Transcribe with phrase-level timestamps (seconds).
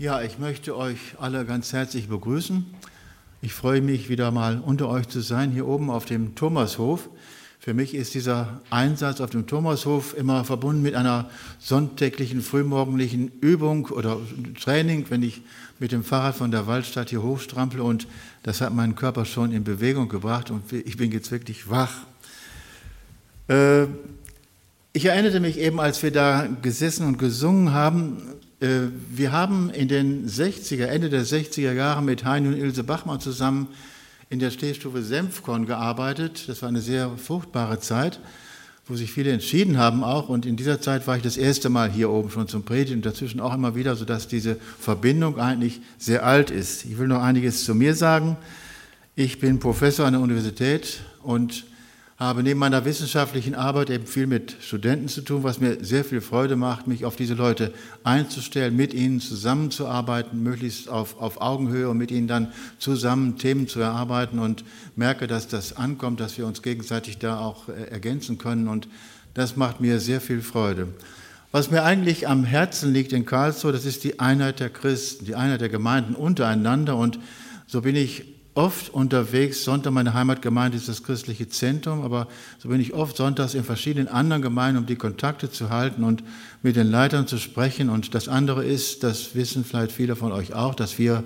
[0.00, 2.64] Ja, ich möchte euch alle ganz herzlich begrüßen.
[3.42, 7.10] Ich freue mich wieder mal unter euch zu sein, hier oben auf dem Thomashof.
[7.58, 11.28] Für mich ist dieser Einsatz auf dem Thomashof immer verbunden mit einer
[11.58, 14.16] sonntäglichen, frühmorgendlichen Übung oder
[14.58, 15.42] Training, wenn ich
[15.78, 18.06] mit dem Fahrrad von der Waldstadt hier hochstrample und
[18.42, 21.92] das hat meinen Körper schon in Bewegung gebracht und ich bin jetzt wirklich wach.
[23.48, 23.84] Äh,
[24.94, 28.22] ich erinnerte mich eben, als wir da gesessen und gesungen haben,
[28.60, 33.68] wir haben in den 60er, Ende der 60er Jahre mit Heini und Ilse Bachmann zusammen
[34.28, 36.44] in der Stehstufe Senfkorn gearbeitet.
[36.46, 38.20] Das war eine sehr fruchtbare Zeit,
[38.86, 40.28] wo sich viele entschieden haben auch.
[40.28, 43.06] Und in dieser Zeit war ich das erste Mal hier oben schon zum Predigen und
[43.06, 46.84] dazwischen auch immer wieder, sodass diese Verbindung eigentlich sehr alt ist.
[46.84, 48.36] Ich will noch einiges zu mir sagen.
[49.16, 51.64] Ich bin Professor an der Universität und
[52.20, 56.20] habe neben meiner wissenschaftlichen Arbeit eben viel mit Studenten zu tun, was mir sehr viel
[56.20, 57.72] Freude macht, mich auf diese Leute
[58.04, 63.80] einzustellen, mit ihnen zusammenzuarbeiten, möglichst auf, auf Augenhöhe und mit ihnen dann zusammen Themen zu
[63.80, 64.64] erarbeiten und
[64.96, 68.86] merke, dass das ankommt, dass wir uns gegenseitig da auch äh, ergänzen können und
[69.32, 70.88] das macht mir sehr viel Freude.
[71.52, 75.36] Was mir eigentlich am Herzen liegt in Karlsruhe, das ist die Einheit der Christen, die
[75.36, 77.18] Einheit der Gemeinden untereinander und
[77.66, 79.64] so bin ich oft unterwegs.
[79.64, 82.26] Sonntag, meine Heimatgemeinde ist das christliche Zentrum, aber
[82.58, 86.22] so bin ich oft sonntags in verschiedenen anderen Gemeinden, um die Kontakte zu halten und
[86.62, 87.88] mit den Leitern zu sprechen.
[87.88, 91.24] Und das andere ist, das wissen vielleicht viele von euch auch, dass wir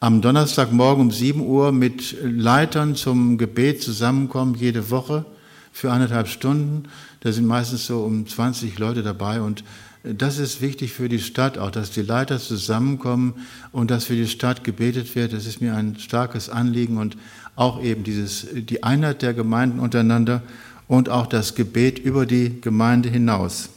[0.00, 5.24] am Donnerstagmorgen um 7 Uhr mit Leitern zum Gebet zusammenkommen, jede Woche
[5.72, 6.88] für anderthalb Stunden.
[7.20, 9.64] Da sind meistens so um 20 Leute dabei und
[10.04, 13.34] das ist wichtig für die Stadt auch, dass die Leiter zusammenkommen
[13.70, 15.32] und dass für die Stadt gebetet wird.
[15.32, 17.16] Das ist mir ein starkes Anliegen und
[17.54, 20.42] auch eben dieses, die Einheit der Gemeinden untereinander
[20.88, 23.68] und auch das Gebet über die Gemeinde hinaus.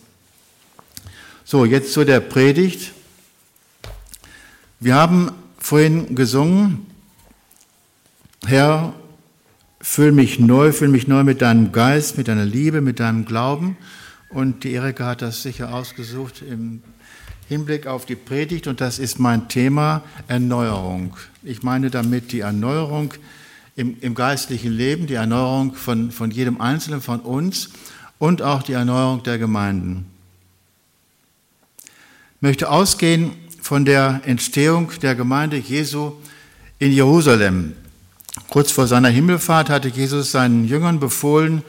[1.43, 2.91] So, jetzt zu der Predigt.
[4.79, 6.87] Wir haben vorhin gesungen,
[8.47, 8.93] Herr,
[9.79, 13.77] füll mich neu, füll mich neu mit deinem Geist, mit deiner Liebe, mit deinem Glauben.
[14.35, 16.83] Und die Erika hat das sicher ausgesucht im
[17.47, 21.15] Hinblick auf die Predigt und das ist mein Thema Erneuerung.
[21.41, 23.13] Ich meine damit die Erneuerung
[23.77, 27.69] im, im geistlichen Leben, die Erneuerung von, von jedem Einzelnen von uns
[28.19, 30.05] und auch die Erneuerung der Gemeinden.
[31.85, 33.31] Ich möchte ausgehen
[33.61, 36.11] von der Entstehung der Gemeinde Jesu
[36.77, 37.71] in Jerusalem.
[38.49, 41.63] Kurz vor seiner Himmelfahrt hatte Jesus seinen Jüngern befohlen,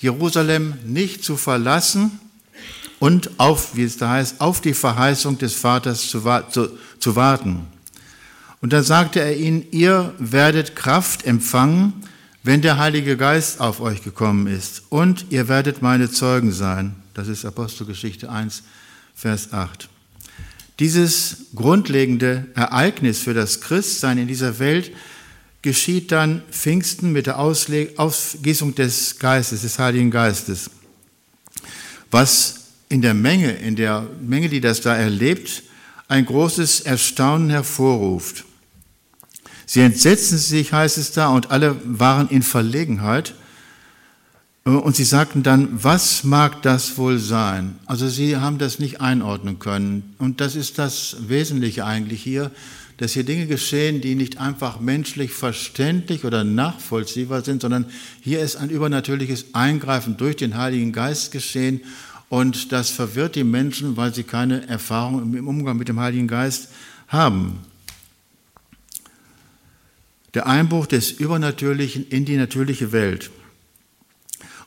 [0.00, 2.18] Jerusalem nicht zu verlassen
[2.98, 7.66] und auf, wie es da heißt, auf die Verheißung des Vaters zu, zu, zu warten.
[8.60, 11.94] Und dann sagte er ihnen, ihr werdet Kraft empfangen,
[12.42, 14.82] wenn der Heilige Geist auf euch gekommen ist.
[14.88, 16.94] Und ihr werdet meine Zeugen sein.
[17.14, 18.62] Das ist Apostelgeschichte 1,
[19.14, 19.88] Vers 8.
[20.78, 24.92] Dieses grundlegende Ereignis für das Christsein in dieser Welt
[25.62, 30.70] geschieht dann Pfingsten mit der Ausgießung des Geistes, des Heiligen Geistes.
[32.10, 35.62] Was in der Menge, in der Menge, die das da erlebt,
[36.08, 38.44] ein großes Erstaunen hervorruft.
[39.64, 43.34] Sie entsetzten sich, heißt es da, und alle waren in Verlegenheit.
[44.64, 47.78] Und sie sagten dann, was mag das wohl sein?
[47.86, 50.16] Also sie haben das nicht einordnen können.
[50.18, 52.50] Und das ist das Wesentliche eigentlich hier
[53.00, 57.86] dass hier Dinge geschehen, die nicht einfach menschlich verständlich oder nachvollziehbar sind, sondern
[58.20, 61.80] hier ist ein übernatürliches Eingreifen durch den Heiligen Geist geschehen
[62.28, 66.68] und das verwirrt die Menschen, weil sie keine Erfahrung im Umgang mit dem Heiligen Geist
[67.08, 67.60] haben.
[70.34, 73.30] Der Einbruch des Übernatürlichen in die natürliche Welt.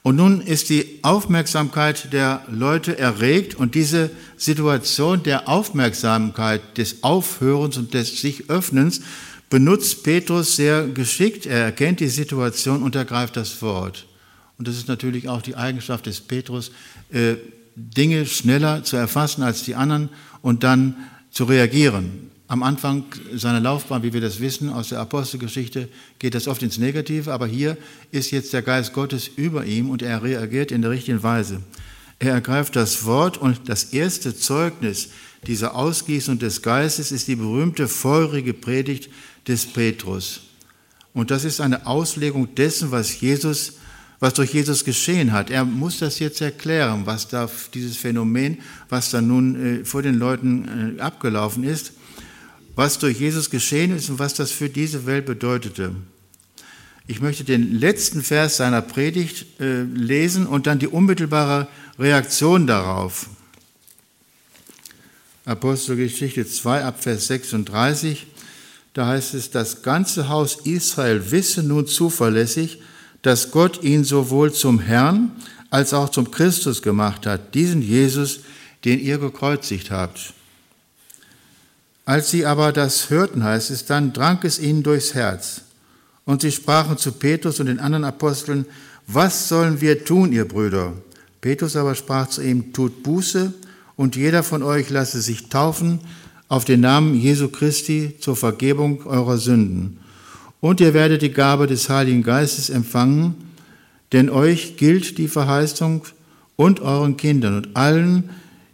[0.04, 7.78] Und nun ist die Aufmerksamkeit der Leute erregt und diese Situation der Aufmerksamkeit, des Aufhörens
[7.78, 9.02] und des sich Öffnens
[9.50, 11.46] benutzt Petrus sehr geschickt.
[11.46, 14.06] Er erkennt die Situation und ergreift das Wort.
[14.58, 16.72] Und das ist natürlich auch die Eigenschaft des Petrus,
[17.12, 17.36] äh,
[17.76, 20.10] Dinge schneller zu erfassen als die anderen
[20.42, 20.98] und dann
[21.32, 25.88] zu reagieren am Anfang seiner Laufbahn, wie wir das wissen aus der Apostelgeschichte,
[26.20, 27.78] geht das oft ins Negative, aber hier
[28.12, 31.62] ist jetzt der Geist Gottes über ihm und er reagiert in der richtigen Weise.
[32.20, 35.10] Er ergreift das Wort und das erste Zeugnis
[35.48, 39.10] dieser Ausgießung des Geistes ist die berühmte feurige Predigt
[39.48, 40.42] des Petrus.
[41.14, 43.74] Und das ist eine Auslegung dessen, was Jesus,
[44.20, 45.50] was durch Jesus geschehen hat.
[45.50, 48.60] Er muss das jetzt erklären, was da dieses Phänomen,
[48.90, 51.94] was da nun äh, vor den Leuten äh, abgelaufen ist
[52.76, 55.96] was durch Jesus geschehen ist und was das für diese Welt bedeutete.
[57.06, 61.68] Ich möchte den letzten Vers seiner Predigt äh, lesen und dann die unmittelbare
[62.00, 63.28] Reaktion darauf.
[65.46, 68.28] Apostelgeschichte 2 ab Vers 36.
[68.94, 72.80] Da heißt es, das ganze Haus Israel wisse nun zuverlässig,
[73.22, 75.32] dass Gott ihn sowohl zum Herrn
[75.70, 78.42] als auch zum Christus gemacht hat, diesen Jesus,
[78.86, 80.34] den ihr gekreuzigt habt.
[82.06, 85.62] Als sie aber das hörten, heißt es, dann drang es ihnen durchs Herz.
[86.26, 88.66] Und sie sprachen zu Petrus und den anderen Aposteln,
[89.08, 90.94] was sollen wir tun, ihr Brüder?
[91.42, 93.54] Petrus aber sprach zu ihm, tut Buße
[93.96, 96.00] und jeder von euch lasse sich taufen
[96.48, 100.00] auf den Namen Jesu Christi zur Vergebung eurer Sünden.
[100.62, 103.36] Und ihr werdet die Gabe des Heiligen Geistes empfangen,
[104.14, 106.04] denn euch gilt die Verheißung
[106.56, 108.30] und euren Kindern und allen,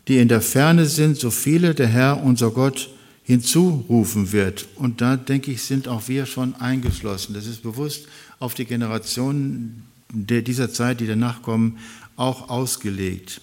[0.08, 2.90] die in der Ferne sind, so viele der Herr, unser Gott,
[3.30, 4.66] hinzurufen wird.
[4.76, 7.36] Und da denke ich, sind auch wir schon eingeschlossen.
[7.36, 8.08] Das ist bewusst
[8.40, 11.78] auf die Generationen dieser Zeit, die danach kommen,
[12.16, 13.40] auch ausgelegt.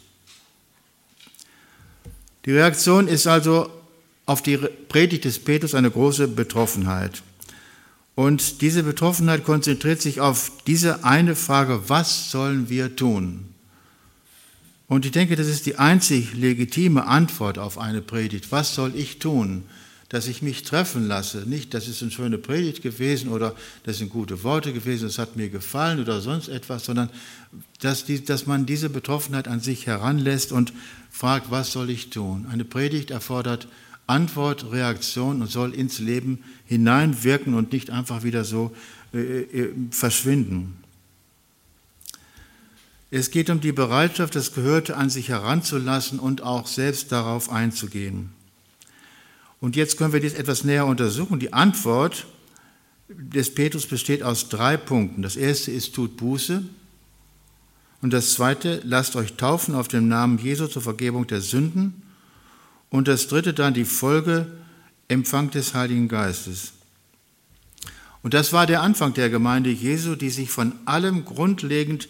[2.47, 3.71] Die Reaktion ist also
[4.27, 7.23] auf die Predigt des Petrus eine große Betroffenheit.
[8.17, 13.51] Und diese Betroffenheit konzentriert sich auf diese eine Frage, was sollen wir tun?
[14.89, 18.53] Und ich denke, das ist die einzig legitime Antwort auf eine Predigt.
[18.53, 19.65] Was soll ich tun?
[20.09, 21.39] Dass ich mich treffen lasse.
[21.47, 25.35] Nicht, das ist eine schöne Predigt gewesen oder das sind gute Worte gewesen, das hat
[25.35, 27.11] mir gefallen oder sonst etwas, sondern
[27.81, 30.73] dass, die, dass man diese Betroffenheit an sich heranlässt und
[31.11, 32.47] fragt, was soll ich tun?
[32.49, 33.67] Eine Predigt erfordert
[34.07, 38.71] Antwort, Reaktion und soll ins Leben hineinwirken und nicht einfach wieder so
[39.13, 40.77] äh, äh, verschwinden.
[43.11, 48.31] Es geht um die Bereitschaft, das Gehörte an sich heranzulassen und auch selbst darauf einzugehen.
[49.61, 51.39] Und jetzt können wir dies etwas näher untersuchen.
[51.39, 52.27] Die Antwort
[53.09, 55.23] des Petrus besteht aus drei Punkten.
[55.23, 56.63] Das erste ist, tut Buße.
[58.03, 62.03] Und das zweite, lasst euch taufen auf dem Namen Jesu zur Vergebung der Sünden.
[62.91, 64.47] Und das dritte dann die Folge,
[65.09, 66.73] Empfang des Heiligen Geistes.
[68.23, 72.09] Und das war der Anfang der Gemeinde Jesu, die sich von allem grundlegend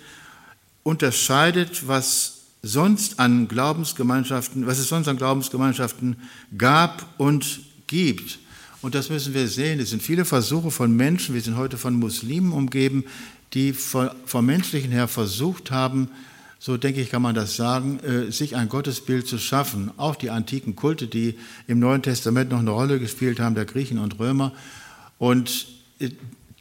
[0.86, 6.14] unterscheidet, was sonst an Glaubensgemeinschaften, was es sonst an Glaubensgemeinschaften
[6.56, 8.38] gab und gibt.
[8.82, 9.80] Und das müssen wir sehen.
[9.80, 13.04] Es sind viele Versuche von Menschen, wir sind heute von Muslimen umgeben,
[13.52, 16.08] die vom menschlichen her versucht haben,
[16.60, 19.90] so denke ich, kann man das sagen, äh, sich ein Gottesbild zu schaffen.
[19.96, 21.34] Auch die antiken Kulte, die
[21.66, 24.52] im Neuen Testament noch eine Rolle gespielt haben, der Griechen und Römer.
[25.18, 25.66] Und
[25.98, 26.10] äh,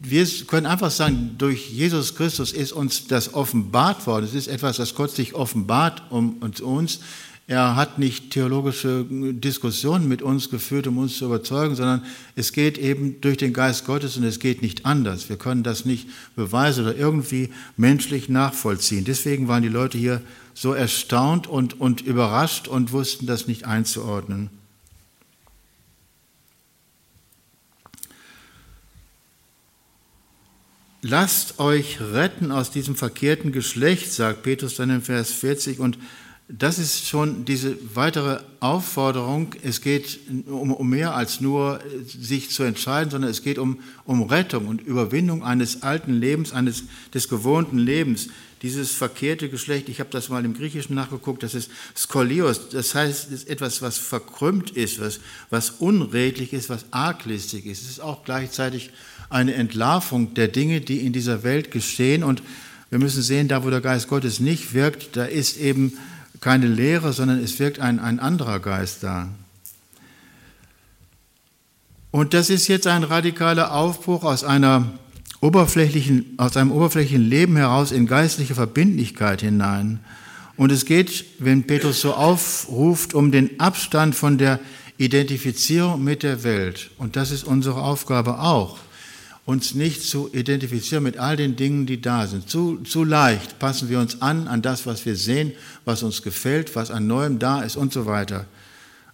[0.09, 4.25] wir können einfach sagen, durch Jesus Christus ist uns das offenbart worden.
[4.25, 6.99] Es ist etwas, das Gott sich offenbart um uns.
[7.47, 12.03] Er hat nicht theologische Diskussionen mit uns geführt, um uns zu überzeugen, sondern
[12.35, 15.29] es geht eben durch den Geist Gottes und es geht nicht anders.
[15.29, 19.05] Wir können das nicht beweisen oder irgendwie menschlich nachvollziehen.
[19.05, 20.21] Deswegen waren die Leute hier
[20.55, 24.49] so erstaunt und, und überrascht und wussten das nicht einzuordnen.
[31.07, 35.99] Lasst euch retten aus diesem verkehrten Geschlecht, sagt Petrus dann in Vers 40 und
[36.47, 39.53] das ist schon diese weitere Aufforderung.
[39.61, 40.17] Es geht
[40.47, 44.81] um, um, mehr als nur sich zu entscheiden, sondern es geht um, um Rettung und
[44.81, 48.29] Überwindung eines alten Lebens, eines des gewohnten Lebens.
[48.63, 53.27] Dieses verkehrte Geschlecht, ich habe das mal im Griechischen nachgeguckt, das ist Skolios, das heißt,
[53.27, 55.19] es ist etwas, was verkrümmt ist, was,
[55.51, 57.83] was unredlich ist, was arglistig ist.
[57.83, 58.89] Es ist auch gleichzeitig
[59.29, 62.41] eine Entlarvung der Dinge, die in dieser Welt geschehen und
[62.89, 65.97] wir müssen sehen, da wo der Geist Gottes nicht wirkt, da ist eben
[66.39, 69.27] keine Lehre, sondern es wirkt ein, ein anderer Geist da.
[72.11, 74.93] Und das ist jetzt ein radikaler Aufbruch aus, einer
[75.41, 79.99] oberflächlichen, aus einem oberflächlichen Leben heraus in geistliche Verbindlichkeit hinein.
[80.55, 84.59] Und es geht, wenn Petrus so aufruft, um den Abstand von der
[84.97, 86.91] Identifizierung mit der Welt.
[86.97, 88.77] Und das ist unsere Aufgabe auch
[89.45, 92.49] uns nicht zu identifizieren mit all den Dingen, die da sind.
[92.49, 95.51] Zu, zu leicht passen wir uns an, an das, was wir sehen,
[95.85, 98.47] was uns gefällt, was an Neuem da ist und so weiter.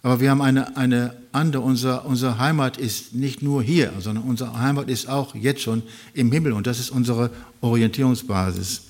[0.02, 4.58] Aber wir haben eine, eine andere, unser, unsere Heimat ist nicht nur hier, sondern unsere
[4.58, 5.82] Heimat ist auch jetzt schon
[6.14, 8.82] im Himmel und das ist unsere Orientierungsbasis.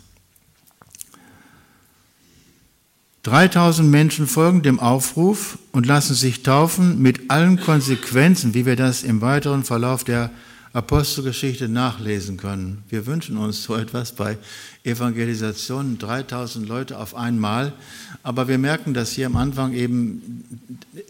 [3.24, 9.02] 3000 Menschen folgen dem Aufruf und lassen sich taufen mit allen Konsequenzen, wie wir das
[9.04, 10.30] im weiteren Verlauf der
[10.74, 12.82] Apostelgeschichte nachlesen können.
[12.88, 14.38] Wir wünschen uns so etwas bei
[14.84, 17.74] Evangelisationen, 3000 Leute auf einmal.
[18.22, 20.44] Aber wir merken, dass hier am Anfang eben,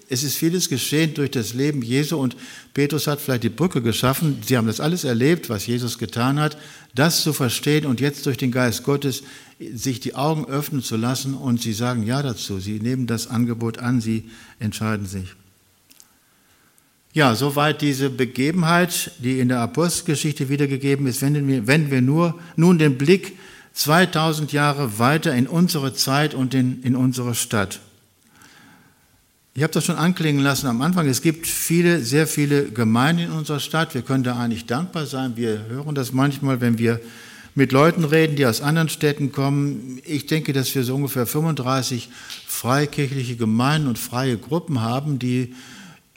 [0.08, 2.36] es ist vieles geschehen durch das Leben Jesu und
[2.74, 4.42] Petrus hat vielleicht die Brücke geschaffen.
[4.44, 6.56] Sie haben das alles erlebt, was Jesus getan hat,
[6.96, 9.22] das zu verstehen und jetzt durch den Geist Gottes
[9.72, 12.58] sich die Augen öffnen zu lassen und sie sagen Ja dazu.
[12.58, 14.28] Sie nehmen das Angebot an, sie
[14.58, 15.36] entscheiden sich.
[17.14, 22.38] Ja, soweit diese Begebenheit, die in der Apostelgeschichte wiedergegeben ist, wenden wir, wenden wir nur,
[22.56, 23.36] nun den Blick
[23.74, 27.80] 2000 Jahre weiter in unsere Zeit und in, in unsere Stadt.
[29.54, 31.06] Ich habe das schon anklingen lassen am Anfang.
[31.06, 33.92] Es gibt viele, sehr viele Gemeinden in unserer Stadt.
[33.92, 35.36] Wir können da eigentlich dankbar sein.
[35.36, 36.98] Wir hören das manchmal, wenn wir
[37.54, 40.00] mit Leuten reden, die aus anderen Städten kommen.
[40.06, 42.08] Ich denke, dass wir so ungefähr 35
[42.46, 45.54] freikirchliche Gemeinden und freie Gruppen haben, die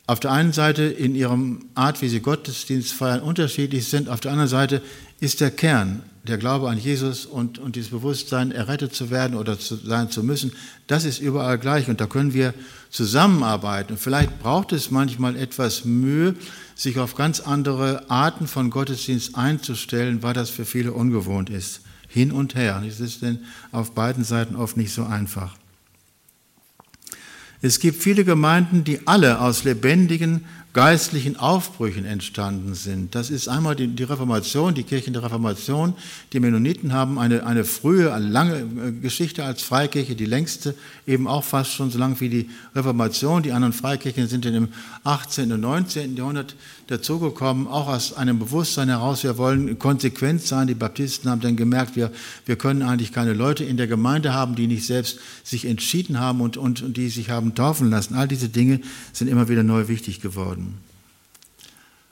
[0.07, 4.07] auf der einen Seite in ihrem Art, wie sie Gottesdienst feiern, unterschiedlich sind.
[4.07, 4.81] Auf der anderen Seite
[5.19, 9.57] ist der Kern, der Glaube an Jesus und, und dieses Bewusstsein, errettet zu werden oder
[9.59, 10.53] zu sein zu müssen,
[10.87, 11.89] das ist überall gleich.
[11.89, 12.53] Und da können wir
[12.91, 13.93] zusammenarbeiten.
[13.93, 16.35] Und vielleicht braucht es manchmal etwas Mühe,
[16.75, 21.81] sich auf ganz andere Arten von Gottesdienst einzustellen, weil das für viele ungewohnt ist.
[22.07, 22.83] Hin und her.
[22.87, 23.39] Es ist denn
[23.71, 25.55] auf beiden Seiten oft nicht so einfach.
[27.65, 33.15] Es gibt viele Gemeinden, die alle aus lebendigen geistlichen Aufbrüchen entstanden sind.
[33.15, 35.95] Das ist einmal die, die, Reformation, die Kirchen der Reformation.
[36.31, 40.75] Die Mennoniten haben eine, eine frühe, eine lange äh, Geschichte als Freikirche, die längste,
[41.07, 43.41] eben auch fast schon so lang wie die Reformation.
[43.41, 44.67] Die anderen Freikirchen sind im
[45.03, 45.51] 18.
[45.51, 46.15] und 19.
[46.15, 46.55] Jahrhundert
[46.87, 50.67] dazugekommen, auch aus einem Bewusstsein heraus, wir wollen konsequent sein.
[50.67, 52.11] Die Baptisten haben dann gemerkt, wir,
[52.45, 56.41] wir können eigentlich keine Leute in der Gemeinde haben, die nicht selbst sich entschieden haben
[56.41, 58.15] und, und, und die sich haben taufen lassen.
[58.15, 58.81] All diese Dinge
[59.13, 60.77] sind immer wieder neu wichtig geworden.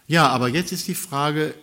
[0.07, 1.53] Ja, aber jetzt ist die Frage,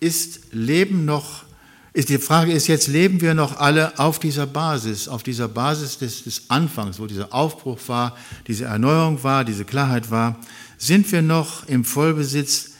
[0.00, 1.44] ist Leben noch,
[1.92, 5.98] ist die Frage ist jetzt, leben wir noch alle auf dieser Basis, auf dieser Basis
[5.98, 10.38] des, des Anfangs, wo dieser Aufbruch war, diese Erneuerung war, diese Klarheit war,
[10.78, 12.70] sind wir noch im Vollbesitz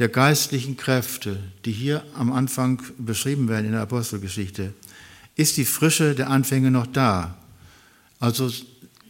[0.00, 4.74] der geistlichen Kräfte, die hier am Anfang beschrieben werden in der Apostelgeschichte?
[5.36, 7.38] Ist die Frische der Anfänge noch da?
[8.18, 8.50] Also,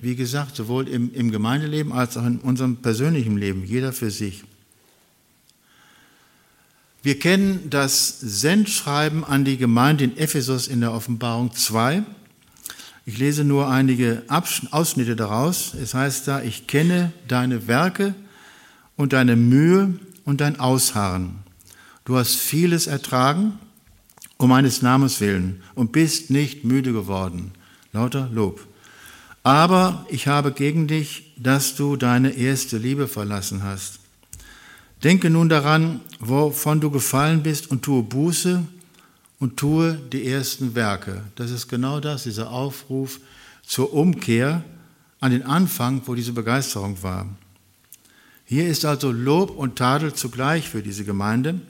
[0.01, 4.45] wie gesagt, sowohl im, im Gemeindeleben als auch in unserem persönlichen Leben, jeder für sich.
[7.03, 12.03] Wir kennen das Sendschreiben an die Gemeinde in Ephesus in der Offenbarung 2.
[13.07, 15.75] Ich lese nur einige Ausschnitte daraus.
[15.75, 18.15] Es heißt da, ich kenne deine Werke
[18.97, 21.39] und deine Mühe und dein Ausharren.
[22.05, 23.59] Du hast vieles ertragen
[24.37, 27.53] um meines Namens willen und bist nicht müde geworden.
[27.93, 28.67] Lauter Lob.
[29.43, 34.01] Aber ich habe gegen dich, dass du deine erste Liebe verlassen hast.
[35.03, 38.65] Denke nun daran, wovon du gefallen bist und tue Buße
[39.39, 41.23] und tue die ersten Werke.
[41.37, 43.21] Das ist genau das, dieser Aufruf
[43.67, 44.65] zur Umkehr
[45.21, 47.27] an den Anfang, wo diese Begeisterung war.
[48.55, 51.61] Hier ist also Lob und Tadel zugleich für diese Gemeinde.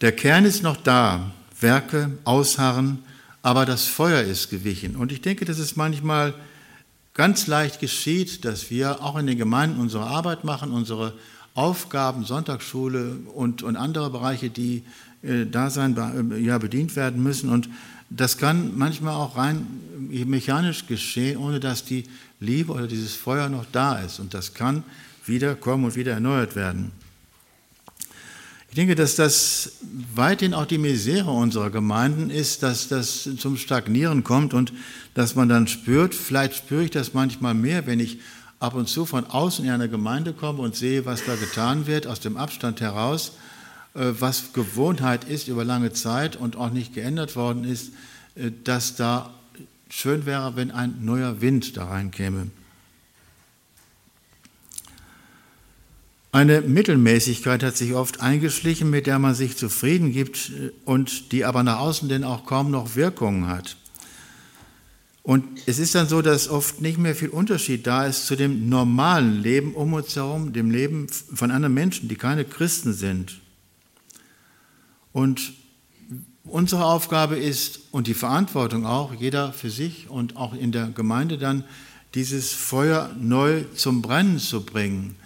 [0.00, 3.00] Der Kern ist noch da, Werke, Ausharren,
[3.42, 4.96] aber das Feuer ist gewichen.
[4.96, 6.32] Und ich denke, dass es manchmal
[7.12, 11.12] ganz leicht geschieht, dass wir auch in den Gemeinden unsere Arbeit machen, unsere
[11.52, 14.82] Aufgaben, Sonntagsschule und, und andere Bereiche, die
[15.20, 15.94] äh, da sein,
[16.32, 17.50] äh, ja, bedient werden müssen.
[17.50, 17.68] Und
[18.08, 19.66] das kann manchmal auch rein
[20.08, 22.04] mechanisch geschehen, ohne dass die
[22.40, 24.20] Liebe oder dieses Feuer noch da ist.
[24.20, 24.84] Und das kann
[25.28, 26.92] wieder kommen und wieder erneuert werden.
[28.70, 29.72] Ich denke, dass das
[30.14, 34.72] weithin auch die Misere unserer Gemeinden ist, dass das zum Stagnieren kommt und
[35.14, 38.18] dass man dann spürt, vielleicht spüre ich das manchmal mehr, wenn ich
[38.60, 42.06] ab und zu von außen in eine Gemeinde komme und sehe, was da getan wird,
[42.06, 43.32] aus dem Abstand heraus,
[43.94, 47.92] äh, was Gewohnheit ist über lange Zeit und auch nicht geändert worden ist,
[48.34, 49.32] äh, dass da
[49.88, 52.48] schön wäre, wenn ein neuer Wind da reinkäme.
[56.30, 60.52] Eine Mittelmäßigkeit hat sich oft eingeschlichen, mit der man sich zufrieden gibt
[60.84, 63.76] und die aber nach außen denn auch kaum noch Wirkungen hat.
[65.22, 68.68] Und es ist dann so, dass oft nicht mehr viel Unterschied da ist zu dem
[68.68, 73.40] normalen Leben um uns herum, dem Leben von anderen Menschen, die keine Christen sind.
[75.12, 75.52] Und
[76.44, 81.38] unsere Aufgabe ist und die Verantwortung auch, jeder für sich und auch in der Gemeinde
[81.38, 81.64] dann,
[82.14, 85.16] dieses Feuer neu zum Brennen zu bringen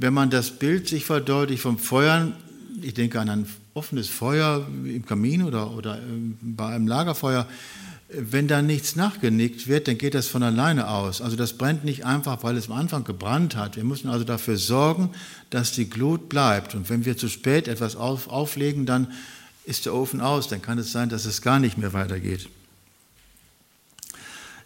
[0.00, 2.34] wenn man das Bild sich verdeutlicht vom Feuern,
[2.82, 5.98] ich denke an ein offenes Feuer im Kamin oder, oder
[6.40, 7.48] bei einem Lagerfeuer,
[8.08, 11.20] wenn da nichts nachgenickt wird, dann geht das von alleine aus.
[11.20, 13.76] Also das brennt nicht einfach, weil es am Anfang gebrannt hat.
[13.76, 15.10] Wir müssen also dafür sorgen,
[15.50, 16.74] dass die Glut bleibt.
[16.74, 19.08] Und wenn wir zu spät etwas auf, auflegen, dann
[19.64, 20.48] ist der Ofen aus.
[20.48, 22.48] Dann kann es sein, dass es gar nicht mehr weitergeht.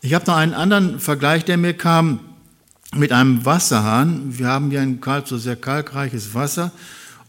[0.03, 2.21] Ich habe noch einen anderen Vergleich, der mir kam
[2.95, 4.39] mit einem Wasserhahn.
[4.39, 6.73] Wir haben hier in Karlsruhe sehr kalkreiches Wasser.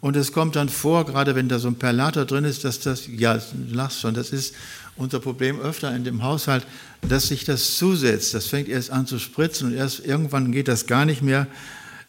[0.02, 3.08] Und es kommt dann vor, gerade wenn da so ein Perlator drin ist, dass das,
[3.08, 3.40] ja,
[3.70, 4.54] lachst schon, das ist
[4.98, 6.68] unser Problem öfter in dem Haushalt,
[7.08, 8.34] dass sich das zusetzt.
[8.34, 11.48] Das fängt erst an zu spritzen und erst irgendwann geht das gar nicht mehr.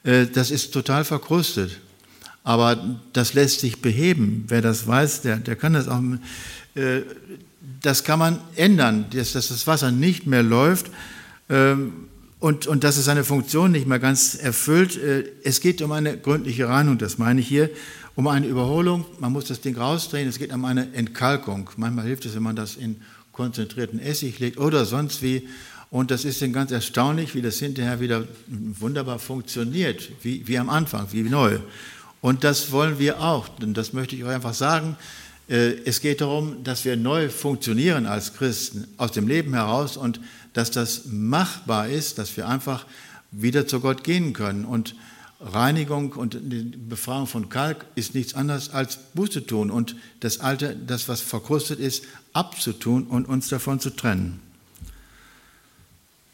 [0.02, 1.78] Äh, das ist total verkrustet.
[2.42, 4.44] Aber das lässt sich beheben.
[4.48, 6.02] Wer das weiß, der, der kann das auch.
[6.74, 7.02] Äh,
[7.80, 10.90] das kann man ändern, dass, das Wasser nicht mehr läuft
[11.48, 12.08] ähm,
[12.44, 14.98] und, und dass es seine Funktion nicht mehr ganz erfüllt.
[14.98, 17.70] Äh, es geht um eine gründliche Reinigung, das meine ich hier
[18.16, 19.06] um eine Überholung.
[19.18, 20.28] Man muss das Ding rausdrehen.
[20.28, 21.70] Es geht um eine Entkalkung.
[21.78, 23.00] Manchmal hilft es, wenn man das in
[23.32, 25.48] konzentrierten Essig legt oder sonst wie.
[25.88, 30.68] Und das ist dann ganz erstaunlich, wie das hinterher wieder wunderbar funktioniert, wie, wie am
[30.68, 31.60] Anfang, wie neu.
[32.20, 33.48] Und das wollen wir auch.
[33.62, 34.98] Und das möchte ich euch einfach sagen.
[35.48, 40.20] Äh, es geht darum, dass wir neu funktionieren als Christen aus dem Leben heraus und
[40.52, 42.86] dass das machbar ist, dass wir einfach
[43.30, 44.64] wieder zu Gott gehen können.
[44.64, 44.94] Und
[45.40, 50.76] Reinigung und die Befreiung von Kalk ist nichts anderes als Buße tun und das Alte,
[50.86, 54.40] das was verkrustet ist, abzutun und uns davon zu trennen.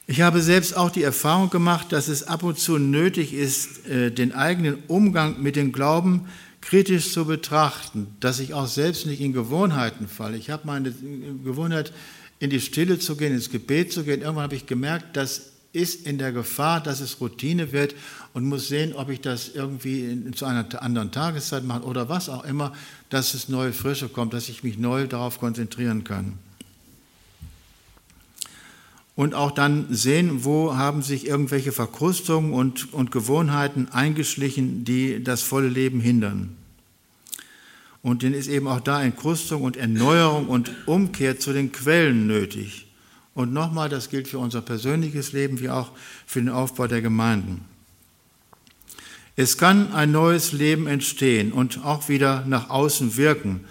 [0.06, 4.10] Ich habe selbst auch die Erfahrung gemacht, dass es ab und zu nötig ist, äh,
[4.10, 6.26] den eigenen Umgang mit dem Glauben
[6.60, 10.36] kritisch zu betrachten, dass ich auch selbst nicht in Gewohnheiten falle.
[10.36, 11.92] Ich habe meine Gewohnheit,
[12.38, 14.22] in die Stille zu gehen, ins Gebet zu gehen.
[14.22, 17.94] Irgendwann habe ich gemerkt, das ist in der Gefahr, dass es Routine wird
[18.32, 22.44] und muss sehen, ob ich das irgendwie zu einer anderen Tageszeit mache oder was auch
[22.44, 22.72] immer,
[23.08, 26.38] dass es neue Frische kommt, dass ich mich neu darauf konzentrieren kann.
[29.20, 35.42] Und auch dann sehen, wo haben sich irgendwelche Verkrustungen und, und Gewohnheiten eingeschlichen, die das
[35.42, 36.56] volle Leben hindern.
[38.00, 42.86] Und dann ist eben auch da Entkrustung und Erneuerung und Umkehr zu den Quellen nötig.
[43.34, 45.90] Und nochmal, das gilt für unser persönliches Leben wie auch
[46.24, 47.60] für den Aufbau der Gemeinden.
[49.36, 53.66] Es kann ein neues Leben entstehen und auch wieder nach außen wirken.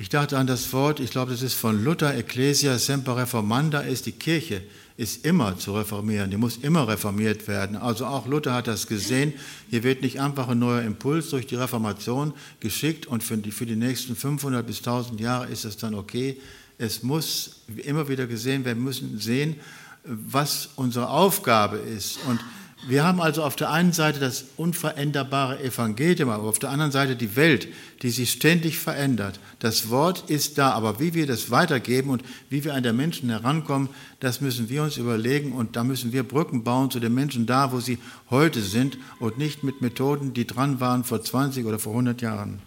[0.00, 4.06] Ich dachte an das Wort, ich glaube, das ist von Luther, Ecclesia semper reformanda, ist
[4.06, 4.62] die Kirche,
[4.96, 7.76] ist immer zu reformieren, die muss immer reformiert werden.
[7.76, 9.34] Also auch Luther hat das gesehen,
[9.68, 13.66] hier wird nicht einfach ein neuer Impuls durch die Reformation geschickt und für die, für
[13.66, 16.40] die nächsten 500 bis 1000 Jahre ist es dann okay.
[16.78, 19.56] Es muss immer wieder gesehen werden, wir müssen sehen,
[20.04, 22.20] was unsere Aufgabe ist.
[22.26, 22.40] Und
[22.88, 27.14] wir haben also auf der einen Seite das unveränderbare Evangelium, aber auf der anderen Seite
[27.14, 27.68] die Welt,
[28.02, 29.38] die sich ständig verändert.
[29.58, 33.28] Das Wort ist da, aber wie wir das weitergeben und wie wir an der Menschen
[33.28, 37.44] herankommen, das müssen wir uns überlegen und da müssen wir Brücken bauen zu den Menschen
[37.44, 37.98] da, wo sie
[38.30, 42.60] heute sind und nicht mit Methoden, die dran waren vor 20 oder vor 100 Jahren.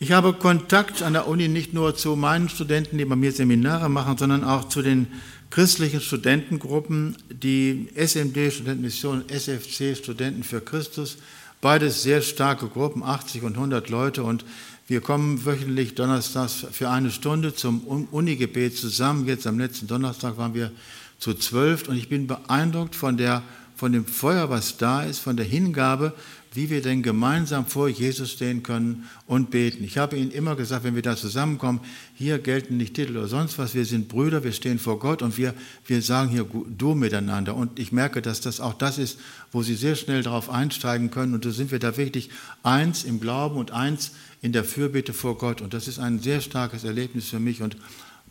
[0.00, 3.88] Ich habe Kontakt an der Uni nicht nur zu meinen Studenten, die bei mir Seminare
[3.88, 5.06] machen, sondern auch zu den
[5.52, 11.18] christlichen Studentengruppen, die SMD, Studentenmission, SFC, Studenten für Christus,
[11.60, 14.46] beides sehr starke Gruppen, 80 und 100 Leute und
[14.88, 19.28] wir kommen wöchentlich donnerstags für eine Stunde zum Unigebet zusammen.
[19.28, 20.72] Jetzt am letzten Donnerstag waren wir
[21.18, 23.42] zu zwölf und ich bin beeindruckt von, der,
[23.76, 26.14] von dem Feuer, was da ist, von der Hingabe,
[26.54, 29.84] wie wir denn gemeinsam vor Jesus stehen können und beten.
[29.84, 31.80] Ich habe Ihnen immer gesagt, wenn wir da zusammenkommen,
[32.14, 35.38] hier gelten nicht Titel oder sonst was, wir sind Brüder, wir stehen vor Gott und
[35.38, 35.54] wir,
[35.86, 37.54] wir sagen hier du miteinander.
[37.54, 39.18] Und ich merke, dass das auch das ist,
[39.50, 41.34] wo Sie sehr schnell darauf einsteigen können.
[41.34, 42.28] Und so sind wir da wirklich
[42.62, 44.12] eins im Glauben und eins
[44.42, 45.62] in der Fürbitte vor Gott.
[45.62, 47.76] Und das ist ein sehr starkes Erlebnis für mich und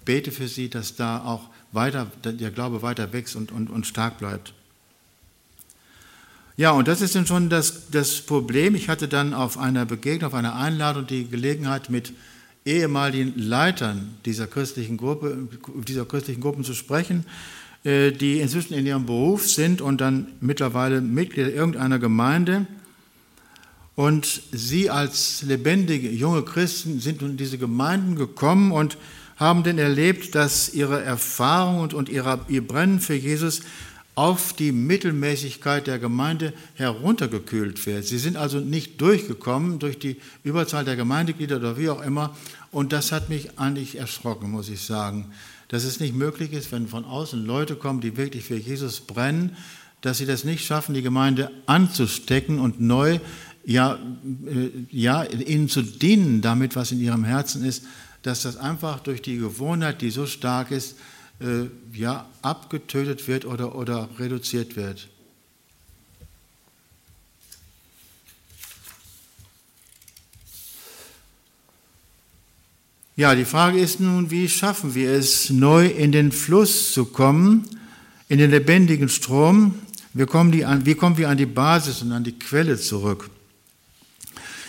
[0.05, 4.19] bete für Sie, dass da auch weiter, der Glaube weiter wächst und, und, und stark
[4.19, 4.53] bleibt.
[6.61, 8.75] Ja, und das ist dann schon das, das Problem.
[8.75, 12.13] Ich hatte dann auf einer Begegnung, auf einer Einladung die Gelegenheit, mit
[12.65, 15.47] ehemaligen Leitern dieser christlichen, Gruppe,
[15.87, 17.25] dieser christlichen Gruppen zu sprechen,
[17.83, 22.67] äh, die inzwischen in ihrem Beruf sind und dann mittlerweile Mitglieder irgendeiner Gemeinde.
[23.95, 28.99] Und sie als lebendige junge Christen sind in diese Gemeinden gekommen und
[29.35, 33.61] haben denn erlebt, dass ihre Erfahrung und, und ihre, ihr Brennen für Jesus
[34.15, 38.05] auf die Mittelmäßigkeit der Gemeinde heruntergekühlt wird.
[38.05, 42.35] Sie sind also nicht durchgekommen durch die Überzahl der Gemeindeglieder oder wie auch immer.
[42.71, 45.31] Und das hat mich eigentlich erschrocken, muss ich sagen.
[45.69, 49.55] Dass es nicht möglich ist, wenn von außen Leute kommen, die wirklich für Jesus brennen,
[50.01, 53.19] dass sie das nicht schaffen, die Gemeinde anzustecken und neu,
[53.63, 53.97] ja,
[54.45, 57.85] äh, ja ihnen zu dienen damit, was in ihrem Herzen ist,
[58.23, 60.97] dass das einfach durch die Gewohnheit, die so stark ist,
[61.41, 65.07] äh, ja, abgetötet wird oder, oder reduziert wird.
[73.15, 77.67] Ja, die Frage ist nun, wie schaffen wir es, neu in den Fluss zu kommen,
[78.29, 79.75] in den lebendigen Strom?
[80.13, 83.29] Wir kommen die an, wie kommen wir an die Basis und an die Quelle zurück?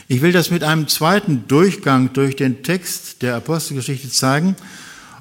[0.08, 4.56] Ich will das mit einem zweiten Durchgang durch den Text der Apostelgeschichte zeigen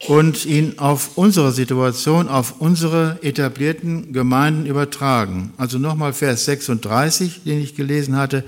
[0.07, 5.53] und ihn auf unsere Situation, auf unsere etablierten Gemeinden übertragen.
[5.57, 8.43] Also nochmal Vers 36, den ich gelesen hatte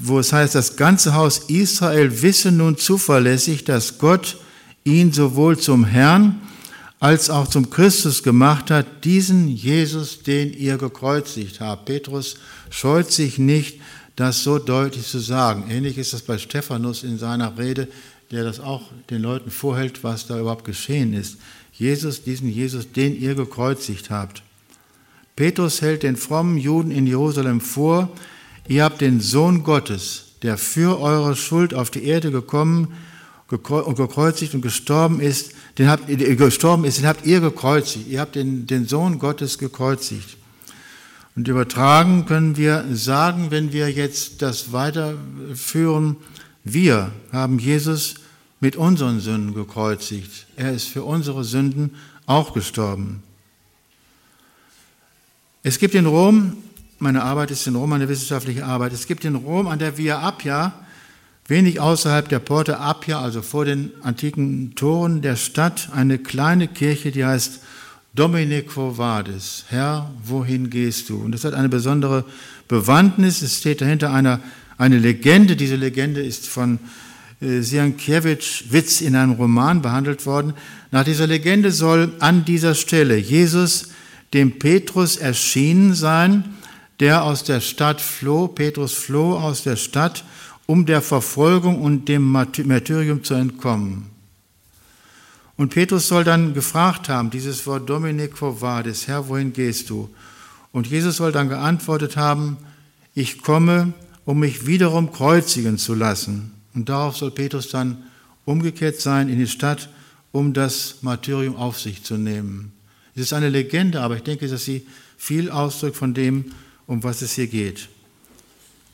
[0.00, 4.36] wo es heißt, das ganze Haus Israel wisse nun zuverlässig, dass Gott
[4.84, 6.40] ihn sowohl zum Herrn
[7.00, 11.86] als auch zum Christus gemacht hat, diesen Jesus, den ihr gekreuzigt habt.
[11.86, 12.36] Petrus
[12.70, 13.80] scheut sich nicht,
[14.18, 15.70] das so deutlich zu sagen.
[15.70, 17.88] Ähnlich ist das bei Stephanus in seiner Rede,
[18.30, 21.38] der das auch den Leuten vorhält, was da überhaupt geschehen ist.
[21.72, 24.42] Jesus, diesen Jesus, den ihr gekreuzigt habt.
[25.36, 28.10] Petrus hält den frommen Juden in Jerusalem vor,
[28.68, 32.92] Ihr habt den Sohn Gottes, der für eure Schuld auf die Erde gekommen
[33.50, 38.06] und gekreuzigt und gestorben ist, den habt, äh, gestorben ist, den habt ihr gekreuzigt.
[38.08, 40.36] Ihr habt den, den Sohn Gottes gekreuzigt.
[41.38, 46.16] Und übertragen können wir sagen, wenn wir jetzt das weiterführen,
[46.64, 48.16] wir haben Jesus
[48.58, 50.48] mit unseren Sünden gekreuzigt.
[50.56, 51.94] Er ist für unsere Sünden
[52.26, 53.22] auch gestorben.
[55.62, 56.56] Es gibt in Rom
[56.98, 58.92] meine Arbeit ist in Rom eine wissenschaftliche Arbeit.
[58.92, 60.72] Es gibt in Rom an der Via Appia,
[61.46, 67.12] wenig außerhalb der Porte Appia, also vor den antiken Toren der Stadt, eine kleine Kirche,
[67.12, 67.60] die heißt
[68.14, 69.64] Domine Quo Vadis.
[69.68, 71.18] Herr, wohin gehst du?
[71.18, 72.24] Und das hat eine besondere
[72.66, 73.42] Bewandtnis.
[73.42, 74.40] Es steht dahinter eine,
[74.76, 75.56] eine Legende.
[75.56, 76.78] Diese Legende ist von
[77.40, 80.54] äh, Sienkiewicz Witz in einem Roman behandelt worden.
[80.90, 83.88] Nach dieser Legende soll an dieser Stelle Jesus
[84.34, 86.44] dem Petrus erschienen sein,
[87.00, 90.24] der aus der Stadt floh, Petrus floh aus der Stadt,
[90.66, 94.17] um der Verfolgung und dem Martyrium zu entkommen.
[95.58, 100.08] Und Petrus soll dann gefragt haben, dieses Wort Dominik quo vadis, Herr, wohin gehst du?
[100.70, 102.58] Und Jesus soll dann geantwortet haben,
[103.12, 103.92] ich komme,
[104.24, 106.52] um mich wiederum kreuzigen zu lassen.
[106.74, 108.04] Und darauf soll Petrus dann
[108.44, 109.88] umgekehrt sein in die Stadt,
[110.30, 112.70] um das Martyrium auf sich zu nehmen.
[113.16, 116.52] Es ist eine Legende, aber ich denke, dass sie viel ausdrückt von dem,
[116.86, 117.88] um was es hier geht.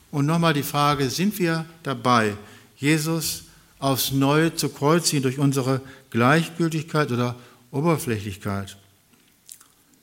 [0.09, 2.35] Und nochmal die Frage, sind wir dabei,
[2.75, 3.43] Jesus
[3.77, 5.81] aufs Neue zu kreuzigen durch unsere
[6.15, 7.35] Gleichgültigkeit oder
[7.71, 8.77] Oberflächlichkeit?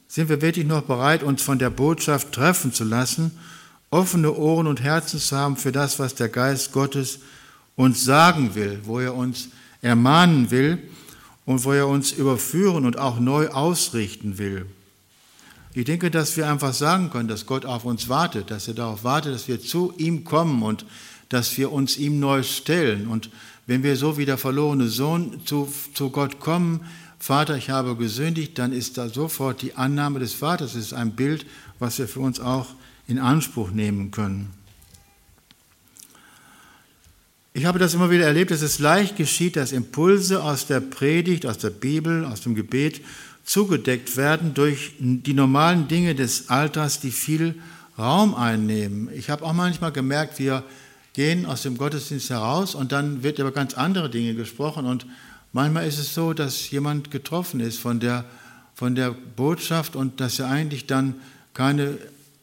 [0.08, 3.30] Sind wir wirklich noch bereit, uns von der Botschaft treffen zu lassen,
[3.90, 7.20] offene Ohren und Herzen zu haben für das, was der Geist Gottes
[7.76, 9.48] uns sagen will, wo er uns
[9.80, 10.78] ermahnen will
[11.46, 14.66] und wo er uns überführen und auch neu ausrichten will?
[15.72, 19.04] Ich denke, dass wir einfach sagen können, dass Gott auf uns wartet, dass er darauf
[19.04, 20.84] wartet, dass wir zu ihm kommen und
[21.30, 23.06] dass wir uns ihm neu stellen.
[23.06, 23.30] Und
[23.72, 26.80] wenn wir so wie der verlorene Sohn zu, zu Gott kommen,
[27.18, 30.74] Vater, ich habe gesündigt, dann ist da sofort die Annahme des Vaters.
[30.74, 31.46] Das ist ein Bild,
[31.78, 32.66] was wir für uns auch
[33.08, 34.50] in Anspruch nehmen können.
[37.54, 41.46] Ich habe das immer wieder erlebt, dass es leicht geschieht, dass Impulse aus der Predigt,
[41.46, 43.00] aus der Bibel, aus dem Gebet
[43.42, 47.54] zugedeckt werden durch die normalen Dinge des Alters, die viel
[47.98, 49.08] Raum einnehmen.
[49.14, 50.62] Ich habe auch manchmal gemerkt, wir
[51.12, 55.06] gehen aus dem Gottesdienst heraus und dann wird über ganz andere Dinge gesprochen und
[55.52, 58.24] manchmal ist es so, dass jemand getroffen ist von der,
[58.74, 61.14] von der Botschaft und dass er eigentlich dann
[61.54, 61.98] keine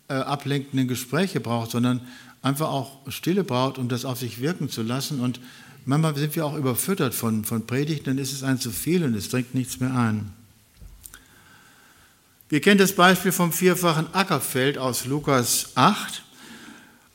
[0.08, 2.02] äh, ablenkenden Gespräche braucht, sondern
[2.42, 5.40] einfach auch Stille braucht, um das auf sich wirken zu lassen und
[5.86, 9.16] manchmal sind wir auch überfüttert von, von Predigten, dann ist es ein zu viel und
[9.16, 10.32] es dringt nichts mehr ein.
[12.50, 16.24] Wir kennen das Beispiel vom vierfachen Ackerfeld aus Lukas 8.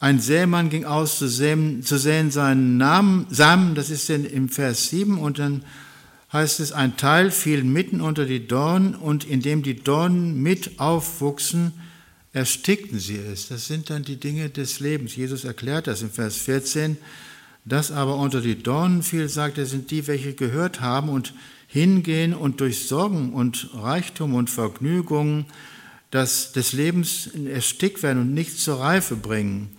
[0.04, 4.50] Ein Sämann ging aus zu säen, zu säen seinen Namen, Samen, das ist denn im
[4.50, 5.64] Vers 7, und dann
[6.30, 11.72] heißt es, ein Teil fiel mitten unter die Dornen und indem die Dornen mit aufwuchsen,
[12.34, 13.48] erstickten sie es.
[13.48, 15.16] Das sind dann die Dinge des Lebens.
[15.16, 16.98] Jesus erklärt das im Vers 14.
[17.64, 21.32] Das aber unter die Dornen fiel, sagt er, sind die, welche gehört haben und
[21.66, 25.46] hingehen und durch Sorgen und Reichtum und Vergnügungen
[26.10, 29.70] das, des Lebens erstickt werden und nichts zur Reife bringen.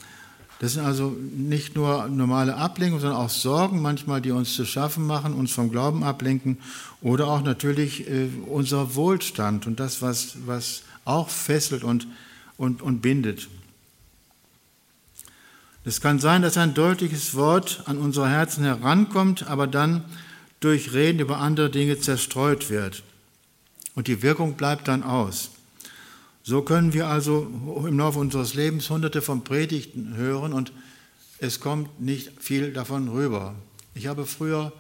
[0.66, 5.06] Das sind also nicht nur normale Ablenkungen, sondern auch Sorgen manchmal, die uns zu schaffen
[5.06, 6.58] machen, uns vom Glauben ablenken
[7.04, 12.08] oder auch natürlich äh, unser Wohlstand und das, was, was auch fesselt und,
[12.58, 13.48] und, und bindet.
[15.84, 20.04] Es kann sein, dass ein deutliches Wort an unsere Herzen herankommt, aber dann
[20.62, 23.04] durch Reden über andere Dinge zerstreut wird.
[23.94, 25.52] Und die Wirkung bleibt dann aus.
[26.48, 27.48] So können wir also
[27.88, 30.72] im Laufe unseres Lebens hunderte von Predigten hören und
[31.40, 33.56] es kommt nicht viel davon rüber.
[33.96, 34.72] Ich habe früher,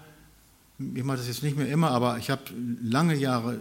[0.78, 2.43] ich mache das jetzt nicht mehr immer, aber ich habe
[2.84, 3.60] lange Jahre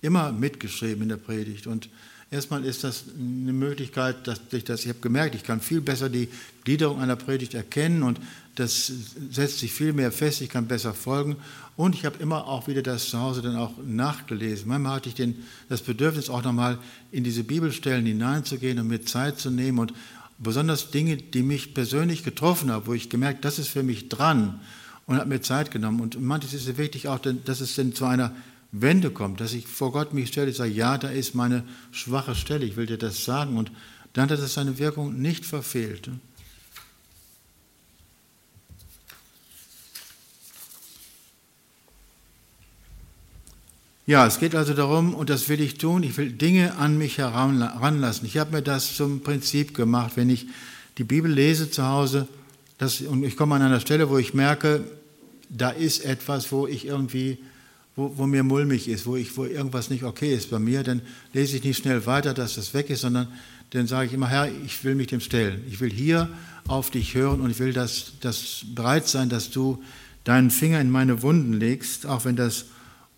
[0.00, 1.90] immer mitgeschrieben in der Predigt und
[2.32, 6.08] Erstmal ist das eine Möglichkeit, dass ich das, ich habe gemerkt, ich kann viel besser
[6.08, 6.30] die
[6.64, 8.18] Gliederung einer Predigt erkennen und
[8.54, 8.90] das
[9.30, 11.36] setzt sich viel mehr fest, ich kann besser folgen
[11.76, 14.68] und ich habe immer auch wieder das zu Hause dann auch nachgelesen.
[14.68, 15.36] Manchmal hatte ich den,
[15.68, 16.78] das Bedürfnis auch nochmal
[17.10, 19.94] in diese Bibelstellen hineinzugehen und mir Zeit zu nehmen und
[20.38, 24.60] besonders Dinge, die mich persönlich getroffen haben, wo ich gemerkt, das ist für mich dran
[25.06, 28.32] und habe mir Zeit genommen und manches ist wirklich auch, dass es dann zu einer
[28.72, 32.34] Wende kommt, dass ich vor Gott mich stelle, ich sage, ja, da ist meine schwache
[32.34, 33.58] Stelle, ich will dir das sagen.
[33.58, 33.70] Und
[34.14, 36.08] dann hat es seine Wirkung nicht verfehlt.
[44.12, 47.16] Ja, es geht also darum, und das will ich tun, ich will Dinge an mich
[47.16, 48.26] heranlassen.
[48.26, 50.48] Ich habe mir das zum Prinzip gemacht, wenn ich
[50.98, 52.28] die Bibel lese zu Hause,
[52.76, 54.84] das, und ich komme an einer Stelle, wo ich merke,
[55.48, 57.38] da ist etwas, wo ich irgendwie
[57.96, 61.00] wo, wo, mir mulmig ist, wo, ich, wo irgendwas nicht okay ist bei mir, dann
[61.32, 63.28] lese ich nicht schnell weiter, dass das weg ist, sondern
[63.70, 65.64] dann sage ich immer, Herr, ich will mich dem stellen.
[65.70, 66.28] Ich will hier
[66.68, 69.82] auf dich hören und ich will das, das bereit sein, dass du
[70.24, 72.66] deinen Finger in meine Wunden legst, auch wenn das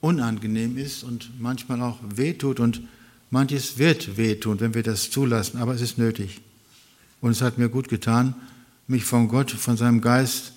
[0.05, 2.83] unangenehm ist und manchmal auch wehtut und
[3.31, 6.43] manches wird wehtun, wenn wir das zulassen, aber es ist nötig.
[7.23, 8.35] Und es hat mir gut getan,
[8.87, 10.53] mich von Gott, von seinem Geist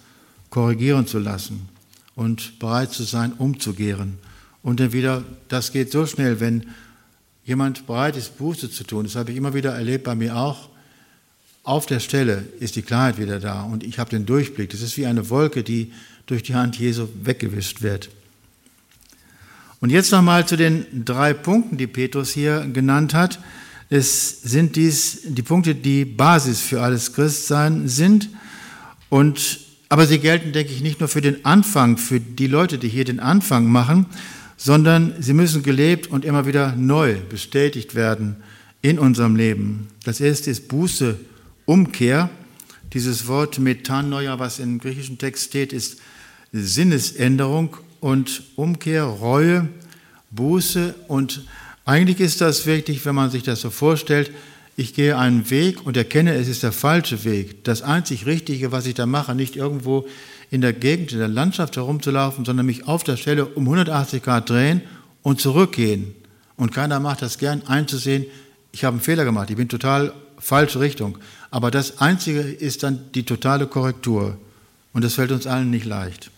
[0.49, 1.69] korrigieren zu lassen
[2.13, 4.19] und bereit zu sein, umzukehren.
[4.63, 6.65] Und dann wieder, das geht so schnell, wenn
[7.45, 9.05] jemand bereit ist, Buße zu tun.
[9.05, 10.67] Das habe ich immer wieder erlebt bei mir auch.
[11.63, 14.71] Auf der Stelle ist die Klarheit wieder da und ich habe den Durchblick.
[14.71, 15.93] Das ist wie eine Wolke, die
[16.25, 18.09] durch die Hand Jesu weggewischt wird.
[19.79, 23.39] Und jetzt nochmal zu den drei Punkten, die Petrus hier genannt hat.
[23.89, 28.29] Es sind dies die Punkte, die Basis für alles Christsein sind.
[29.09, 29.59] Und
[29.89, 33.05] aber sie gelten, denke ich, nicht nur für den Anfang, für die Leute, die hier
[33.05, 34.07] den Anfang machen,
[34.57, 38.37] sondern sie müssen gelebt und immer wieder neu bestätigt werden
[38.81, 39.87] in unserem Leben.
[40.03, 41.17] Das erste ist Buße,
[41.65, 42.29] Umkehr.
[42.93, 45.99] Dieses Wort Metanoia, was im griechischen Text steht, ist
[46.51, 49.67] Sinnesänderung und Umkehr, Reue,
[50.31, 50.95] Buße.
[51.07, 51.43] Und
[51.85, 54.31] eigentlich ist das wirklich, wenn man sich das so vorstellt,
[54.75, 57.63] ich gehe einen Weg und erkenne, es ist der falsche Weg.
[57.63, 60.07] Das einzig Richtige, was ich da mache, nicht irgendwo
[60.51, 64.49] in der Gegend, in der Landschaft herumzulaufen, sondern mich auf der Stelle um 180 Grad
[64.49, 64.81] drehen
[65.23, 66.13] und zurückgehen.
[66.57, 68.25] Und keiner macht das gern, einzusehen,
[68.71, 71.17] ich habe einen Fehler gemacht, ich bin total falsche Richtung.
[71.49, 74.37] Aber das Einzige ist dann die totale Korrektur.
[74.93, 76.31] Und das fällt uns allen nicht leicht.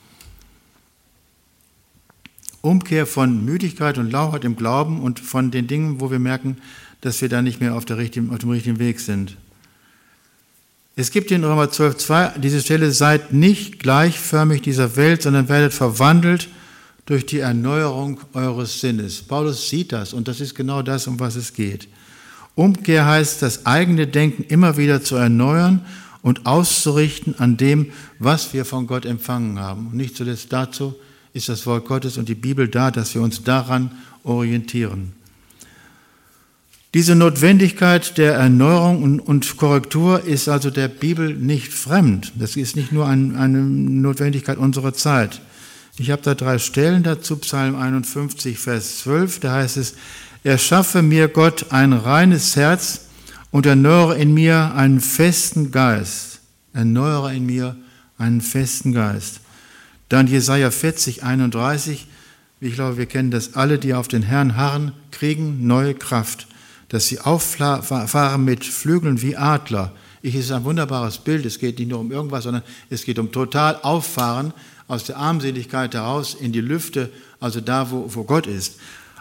[2.62, 6.58] Umkehr von Müdigkeit und Lauheit im Glauben und von den Dingen, wo wir merken,
[7.02, 9.38] dass wir da nicht mehr auf, richtigen, auf dem richtigen Weg sind.
[10.95, 16.50] Es gibt in Römer 12,2 diese Stelle, seid nicht gleichförmig dieser Welt, sondern werdet verwandelt
[17.06, 19.22] durch die Erneuerung eures Sinnes.
[19.22, 21.88] Paulus sieht das und das ist genau das, um was es geht.
[22.56, 25.86] Umkehr heißt, das eigene Denken immer wieder zu erneuern
[26.22, 29.88] und auszurichten an dem, was wir von Gott empfangen haben.
[29.88, 30.95] Und nicht zuletzt dazu
[31.34, 33.92] ist das Wort Gottes und die Bibel da, dass wir uns daran
[34.24, 35.13] orientieren.
[36.96, 42.34] Diese Notwendigkeit der Erneuerung und Korrektur ist also der Bibel nicht fremd.
[42.39, 45.39] Das ist nicht nur eine Notwendigkeit unserer Zeit.
[45.98, 49.96] Ich habe da drei Stellen dazu, Psalm 51, Vers 12, da heißt es,
[50.44, 53.02] erschaffe mir Gott ein reines Herz
[53.52, 56.39] und erneuere in mir einen festen Geist.
[56.74, 57.76] Erneuere in mir
[58.18, 59.42] einen festen Geist.
[60.10, 62.08] Dann Jesaja 40, 31,
[62.62, 66.48] ich glaube, wir kennen das alle, die auf den Herrn harren, kriegen neue Kraft
[66.89, 69.93] dass sie auffahren mit Flügeln wie Adler.
[70.22, 71.45] Ich ist ein wunderbares Bild.
[71.45, 74.54] Es geht nicht nur um irgendwas, sondern es geht um total auffahren
[74.88, 78.80] aus der Armseligkeit heraus in die Lüfte, also da, wo, wo Gott ist.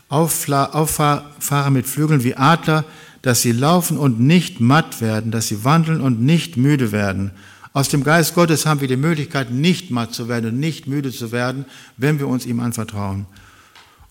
[0.08, 2.84] Auffahren mit Flügeln wie Adler,
[3.20, 7.32] dass sie laufen und nicht matt werden, dass sie wandeln und nicht müde werden.
[7.78, 11.12] Aus dem Geist Gottes haben wir die Möglichkeit, nicht matt zu werden und nicht müde
[11.12, 11.64] zu werden,
[11.96, 13.26] wenn wir uns ihm anvertrauen.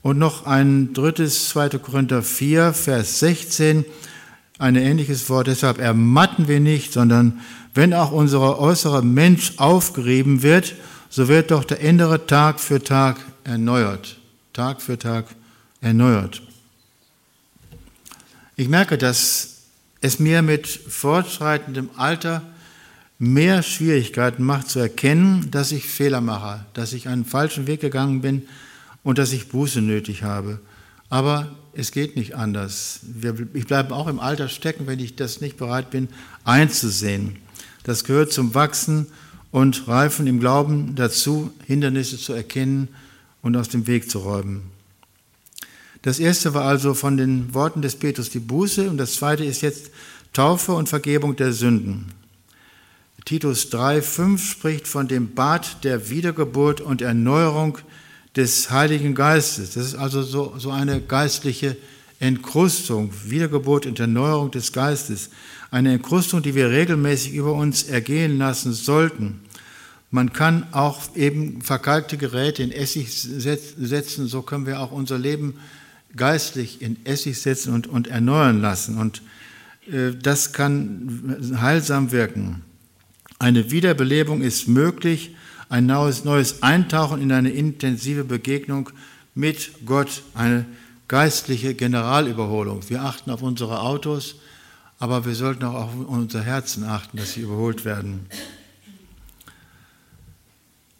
[0.02, 1.72] Und noch ein drittes, 2.
[1.80, 3.84] Korinther 4, Vers 16,
[4.58, 5.48] ein ähnliches Wort.
[5.48, 7.42] Deshalb ermatten wir nicht, sondern
[7.74, 10.74] wenn auch unser äußerer Mensch aufgerieben wird,
[11.10, 14.18] so wird doch der innere Tag für Tag erneuert.
[14.54, 15.26] Tag für Tag
[15.82, 16.42] erneuert.
[18.56, 19.56] Ich merke, dass
[20.00, 22.44] es mir mit fortschreitendem Alter
[23.20, 28.22] mehr Schwierigkeiten macht zu erkennen, dass ich Fehler mache, dass ich einen falschen Weg gegangen
[28.22, 28.44] bin
[29.04, 30.60] und dass ich Buße nötig habe.
[31.10, 33.02] Aber es geht nicht anders.
[33.54, 36.10] Ich bleibe auch im Alter stecken, wenn ich das nicht bereit bin
[36.44, 37.38] einzusehen.
[37.84, 39.08] Das gehört zum Wachsen
[39.52, 42.90] und Reifen im Glauben dazu, Hindernisse zu erkennen
[43.42, 44.64] und aus dem Weg zu räumen.
[46.02, 49.62] Das erste war also von den Worten des Petrus die Buße und das zweite ist
[49.62, 49.90] jetzt
[50.34, 52.12] Taufe und Vergebung der Sünden.
[53.28, 57.78] Titus 3,5 spricht von dem Bad der Wiedergeburt und Erneuerung
[58.38, 59.74] des Heiligen Geistes.
[59.74, 61.76] Das ist also so, so eine geistliche
[62.22, 65.30] Entkrustung, Wiedergeburt und Erneuerung des Geistes.
[65.72, 69.42] Eine Entkrustung, die wir regelmäßig über uns ergehen lassen sollten.
[70.10, 75.56] Man kann auch eben verkalkte Geräte in Essig setzen, so können wir auch unser Leben
[76.16, 78.98] geistlich in Essig setzen und, und erneuern lassen.
[78.98, 79.22] Und
[79.92, 82.64] äh, das kann heilsam wirken.
[83.40, 85.36] Eine Wiederbelebung ist möglich,
[85.70, 88.90] ein neues, Eintauchen in eine intensive Begegnung
[89.36, 90.66] mit Gott, eine
[91.08, 92.90] geistliche Generalüberholung.
[92.90, 94.36] Wir achten auf unsere Autos,
[94.98, 98.26] aber wir sollten auch auf unser Herzen achten, dass sie überholt werden.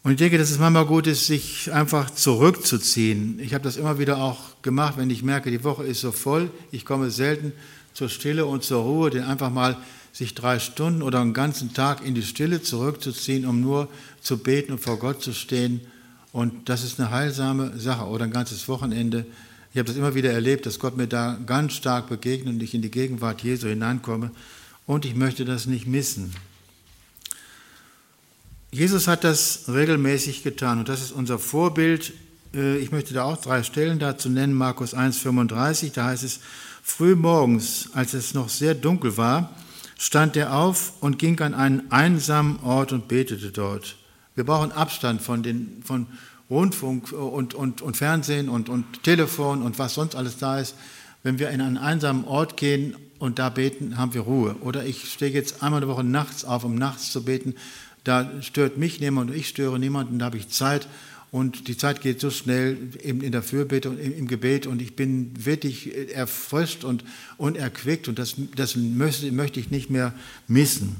[0.04, 3.40] Und ich denke, dass es manchmal gut ist, sich einfach zurückzuziehen.
[3.40, 6.50] Ich habe das immer wieder auch gemacht, wenn ich merke, die Woche ist so voll,
[6.70, 7.52] ich komme selten
[7.94, 9.76] zur Stille und zur Ruhe, den einfach mal
[10.18, 13.88] sich drei Stunden oder einen ganzen Tag in die Stille zurückzuziehen, um nur
[14.20, 15.80] zu beten und vor Gott zu stehen.
[16.32, 18.04] Und das ist eine heilsame Sache.
[18.06, 19.26] Oder ein ganzes Wochenende.
[19.72, 22.74] Ich habe das immer wieder erlebt, dass Gott mir da ganz stark begegnet und ich
[22.74, 24.32] in die Gegenwart Jesu hineinkomme.
[24.88, 26.34] Und ich möchte das nicht missen.
[28.72, 32.12] Jesus hat das regelmäßig getan und das ist unser Vorbild.
[32.52, 34.52] Äh, ich möchte da auch drei Stellen dazu nennen.
[34.52, 36.40] Markus 1,35, da heißt es,
[36.82, 39.54] früh morgens, als es noch sehr dunkel war,
[39.98, 43.96] stand er auf und ging an einen einsamen Ort und betete dort.
[44.34, 46.06] Wir brauchen Abstand von, den, von
[46.48, 50.76] Rundfunk und, und, und Fernsehen und, und Telefon und was sonst alles da ist.
[51.24, 54.54] Wenn wir in einen einsamen Ort gehen und da beten, haben wir Ruhe.
[54.60, 57.56] Oder ich stehe jetzt einmal die Woche nachts auf, um nachts zu beten.
[58.04, 60.86] Da stört mich niemand und ich störe niemanden, da habe ich Zeit
[61.30, 64.96] und die Zeit geht so schnell eben in der Fürbitte und im Gebet und ich
[64.96, 67.04] bin wirklich erfrischt und,
[67.36, 70.14] und erquickt und das, das möchte, möchte ich nicht mehr
[70.46, 70.96] missen.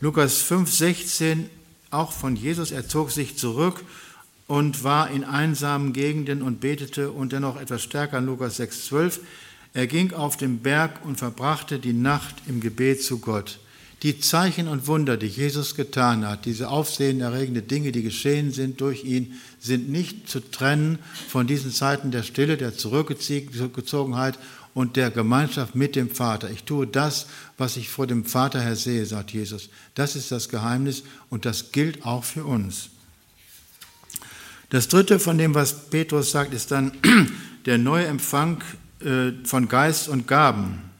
[0.00, 1.50] Lukas 5, 16,
[1.90, 3.84] auch von Jesus, er zog sich zurück
[4.46, 9.20] und war in einsamen Gegenden und betete und dennoch etwas stärker in Lukas 6, 12.
[9.74, 13.58] Er ging auf den Berg und verbrachte die Nacht im Gebet zu Gott.
[14.02, 19.04] Die Zeichen und Wunder, die Jesus getan hat, diese aufsehenerregende Dinge, die geschehen sind durch
[19.04, 24.40] ihn, sind nicht zu trennen von diesen Zeiten der Stille, der Zurückgezogenheit
[24.74, 26.50] und der Gemeinschaft mit dem Vater.
[26.50, 27.26] Ich tue das,
[27.58, 29.68] was ich vor dem Vater her sehe, sagt Jesus.
[29.94, 32.88] Das ist das Geheimnis und das gilt auch für uns.
[34.70, 36.92] Das dritte von dem, was Petrus sagt, ist dann
[37.66, 38.64] der neue Empfang
[39.00, 40.91] äh, von Geist und Gaben.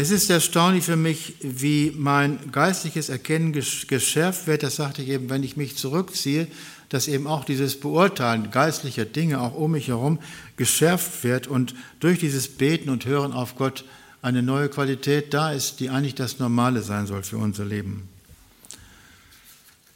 [0.00, 4.62] Es ist erstaunlich für mich, wie mein geistliches Erkennen geschärft wird.
[4.62, 6.46] Das sagte ich eben, wenn ich mich zurückziehe,
[6.88, 10.20] dass eben auch dieses Beurteilen geistlicher Dinge auch um mich herum
[10.56, 13.84] geschärft wird und durch dieses Beten und Hören auf Gott
[14.22, 18.08] eine neue Qualität da ist, die eigentlich das Normale sein soll für unser Leben.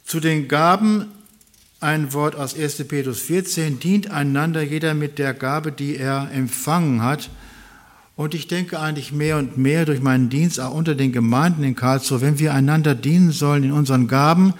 [0.03, 1.07] Zu den Gaben
[1.79, 2.83] ein Wort aus 1.
[2.89, 7.29] Petrus 14, dient einander jeder mit der Gabe, die er empfangen hat,
[8.15, 11.75] und ich denke eigentlich mehr und mehr durch meinen Dienst auch unter den Gemeinden in
[11.75, 14.53] Karlsruhe, wenn wir einander dienen sollen in unseren Gaben,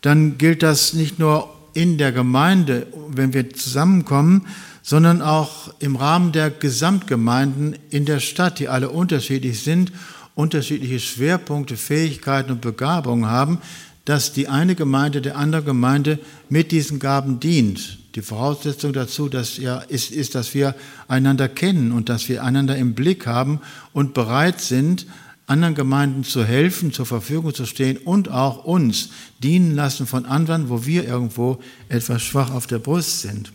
[0.00, 4.46] dann gilt das nicht nur in der Gemeinde, wenn wir zusammenkommen,
[4.82, 9.92] sondern auch im Rahmen der Gesamtgemeinden in der Stadt, die alle unterschiedlich sind,
[10.34, 13.58] unterschiedliche Schwerpunkte, Fähigkeiten und Begabungen haben,
[14.04, 17.98] dass die eine Gemeinde der anderen Gemeinde mit diesen Gaben dient.
[18.18, 20.74] Die Voraussetzung dazu dass ja, ist, ist, dass wir
[21.06, 23.60] einander kennen und dass wir einander im Blick haben
[23.92, 25.06] und bereit sind,
[25.46, 30.68] anderen Gemeinden zu helfen, zur Verfügung zu stehen und auch uns dienen lassen von anderen,
[30.68, 33.52] wo wir irgendwo etwas schwach auf der Brust sind.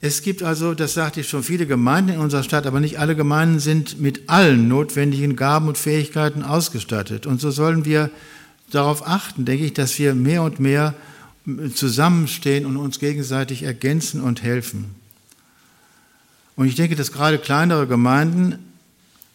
[0.00, 3.14] Es gibt also, das sagte ich schon, viele Gemeinden in unserer Stadt, aber nicht alle
[3.14, 7.26] Gemeinden sind mit allen notwendigen Gaben und Fähigkeiten ausgestattet.
[7.26, 8.10] Und so sollen wir
[8.72, 10.96] darauf achten, denke ich, dass wir mehr und mehr
[11.74, 14.94] zusammenstehen und uns gegenseitig ergänzen und helfen.
[16.56, 18.58] Und ich denke, dass gerade kleinere Gemeinden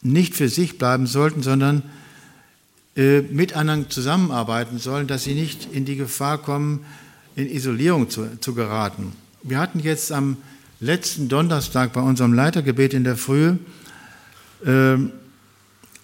[0.01, 1.83] nicht für sich bleiben sollten, sondern
[2.95, 6.85] äh, miteinander zusammenarbeiten sollen, dass sie nicht in die Gefahr kommen,
[7.35, 9.13] in Isolierung zu, zu geraten.
[9.43, 10.37] Wir hatten jetzt am
[10.79, 13.55] letzten Donnerstag bei unserem Leitergebet in der Früh
[14.65, 14.97] äh,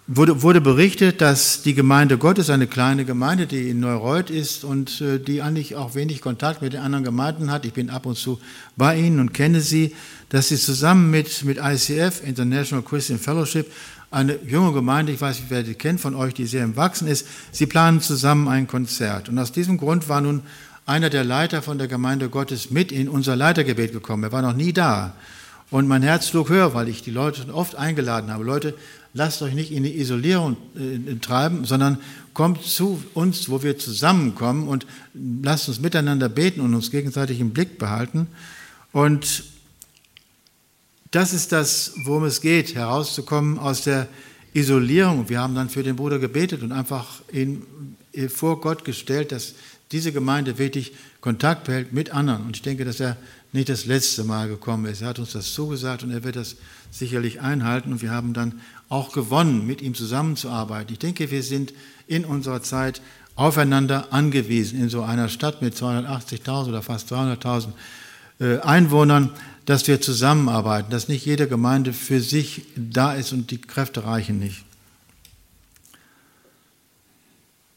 [0.07, 5.01] wurde, wurde berichtet, dass die Gemeinde Gottes, eine kleine Gemeinde, die in Neureuth ist und
[5.01, 8.17] äh, die eigentlich auch wenig Kontakt mit den anderen Gemeinden hat, ich bin ab und
[8.17, 8.39] zu
[8.75, 9.95] bei ihnen und kenne sie,
[10.29, 13.71] dass sie zusammen mit, mit ICF, International Christian Fellowship,
[14.11, 17.07] eine junge Gemeinde, ich weiß nicht, wer die kennt von euch, die sehr im Wachsen
[17.07, 19.29] ist, sie planen zusammen ein Konzert.
[19.29, 20.43] Und aus diesem Grund war nun
[20.85, 24.23] einer der Leiter von der Gemeinde Gottes mit in unser Leitergebet gekommen.
[24.23, 25.15] Er war noch nie da.
[25.73, 28.43] Und mein Herz schlug höher, weil ich die Leute oft eingeladen habe.
[28.43, 28.75] Leute,
[29.15, 31.97] lasst euch nicht in die Isolierung äh, treiben, sondern
[32.35, 37.53] kommt zu uns, wo wir zusammenkommen und lasst uns miteinander beten und uns gegenseitig im
[37.53, 38.27] Blick behalten.
[38.91, 39.45] Und
[41.09, 44.07] das ist das, worum es geht, herauszukommen aus der
[44.53, 45.27] Isolierung.
[45.27, 47.63] Wir haben dann für den Bruder gebetet und einfach ihn
[48.11, 49.55] äh, vor Gott gestellt, dass
[49.91, 50.93] diese Gemeinde wirklich
[51.23, 52.47] Kontakt behält mit anderen.
[52.47, 53.15] Und ich denke, dass er
[53.53, 55.01] nicht das letzte Mal gekommen ist.
[55.01, 56.57] Er hat uns das zugesagt und er wird das
[56.91, 57.93] sicherlich einhalten.
[57.93, 58.59] Und wir haben dann
[58.89, 60.91] auch gewonnen, mit ihm zusammenzuarbeiten.
[60.91, 61.73] Ich denke, wir sind
[62.07, 63.01] in unserer Zeit
[63.35, 67.67] aufeinander angewiesen in so einer Stadt mit 280.000 oder fast 300.000
[68.41, 69.29] äh, Einwohnern,
[69.65, 74.39] dass wir zusammenarbeiten, dass nicht jede Gemeinde für sich da ist und die Kräfte reichen
[74.39, 74.65] nicht.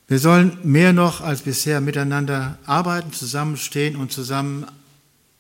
[0.08, 4.66] Wir sollen mehr noch als bisher miteinander arbeiten, zusammenstehen und zusammen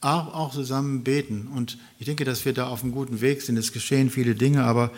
[0.00, 1.48] auch, zusammen beten.
[1.54, 3.56] Und ich denke, dass wir da auf einem guten Weg sind.
[3.56, 4.90] Es geschehen viele Dinge, aber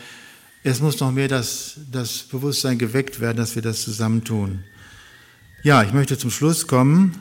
[0.65, 4.65] es muss noch mehr das, das Bewusstsein geweckt werden, dass wir das zusammen tun.
[5.63, 7.15] Ja, ich möchte zum Schluss kommen.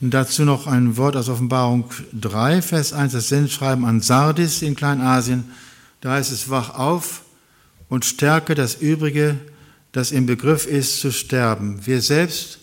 [0.00, 4.76] Und dazu noch ein Wort aus Offenbarung 3, Vers 1, das Sendschreiben an Sardis in
[4.76, 5.44] Kleinasien.
[6.00, 7.24] Da heißt es, wach auf
[7.88, 9.38] und stärke das Übrige,
[9.92, 11.86] das im Begriff ist zu sterben.
[11.86, 12.58] Wir selbst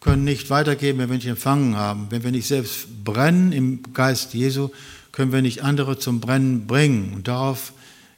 [0.00, 2.06] können nicht weitergeben, wenn wir nicht empfangen haben.
[2.10, 4.70] Wenn wir nicht selbst brennen im Geist Jesu,
[5.12, 7.12] können wir nicht andere zum Brennen bringen.
[7.14, 7.72] Und darauf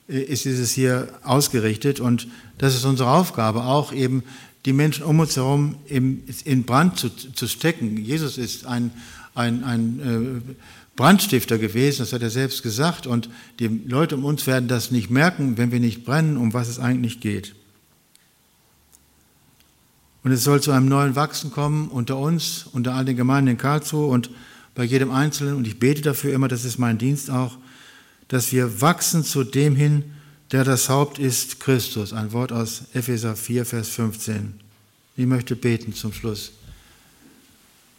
[0.09, 2.01] äh, ist dieses hier ausgerichtet.
[2.01, 2.29] Und
[2.59, 4.23] das ist unsere Aufgabe, auch eben
[4.65, 7.97] die Menschen um uns herum in Brand zu, zu stecken.
[7.97, 8.93] Jesus ist ein,
[9.35, 10.55] ein, ein äh,
[10.95, 13.09] Brandstifter gewesen, das hat er selbst gesagt.
[13.09, 13.29] Und
[13.59, 16.79] die Leute um uns werden das nicht merken, wenn wir nicht brennen, um was es
[16.79, 17.57] eigentlich geht.
[20.25, 23.59] Und es soll zu einem neuen Wachsen kommen unter uns, unter all den Gemeinden in
[23.59, 24.31] Karlsruhe und
[24.75, 25.57] bei jedem Einzelnen.
[25.57, 27.57] Und ich bete dafür immer, das ist mein Dienst auch,
[28.29, 30.05] dass wir wachsen zu dem hin,
[30.53, 32.13] der das Haupt ist, Christus.
[32.13, 34.55] Ein Wort aus Epheser 4, Vers 15.
[35.17, 36.53] Ich möchte beten zum Schluss.